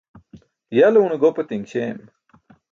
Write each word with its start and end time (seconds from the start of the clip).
Ya 0.77 0.87
le 0.91 0.99
une 1.05 1.17
gopatiṅ 1.21 1.63
śeem. 1.71 1.99